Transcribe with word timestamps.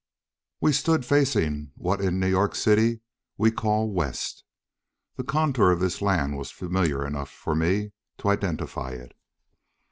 We 0.61 0.73
stood 0.73 1.05
facing 1.05 1.73
what 1.75 2.01
in 2.01 2.19
New 2.19 2.25
York 2.27 2.55
City 2.55 3.01
we 3.37 3.51
call 3.51 3.93
West. 3.93 4.43
The 5.15 5.23
contour 5.23 5.69
of 5.69 5.79
this 5.79 6.01
land 6.01 6.39
was 6.39 6.49
familiar 6.49 7.05
enough 7.05 7.29
for 7.29 7.53
me 7.53 7.91
to 8.17 8.29
identify 8.29 8.93
it. 8.93 9.15